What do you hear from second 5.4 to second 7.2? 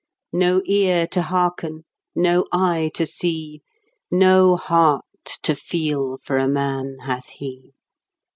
to feel for a man